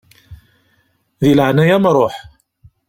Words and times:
Di 1.21 1.31
leɛnaya-m 1.37 1.85
ṛuḥ! 1.95 2.15